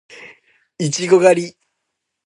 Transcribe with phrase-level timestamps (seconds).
[0.79, 1.57] いちご狩り